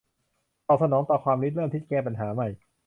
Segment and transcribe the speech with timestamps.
[0.67, 2.49] ตอบสนองต่อความคิดริเริ่มที่จะแก้ปัญหาใหม่